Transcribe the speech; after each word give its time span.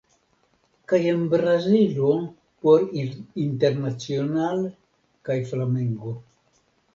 Kaj 0.93 0.99
en 1.09 1.19
Brazilo 1.33 2.13
por 2.63 2.87
Internacional 3.43 4.65
kaj 5.31 5.39
Flamengo. 5.53 6.17